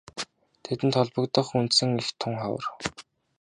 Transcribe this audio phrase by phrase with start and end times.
[0.63, 2.65] Тэдэнд холбогдох үндсэн эх тун ховор.